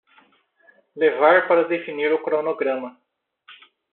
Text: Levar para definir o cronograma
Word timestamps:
Levar 0.95 1.47
para 1.47 1.63
definir 1.73 2.11
o 2.11 2.23
cronograma 2.23 2.97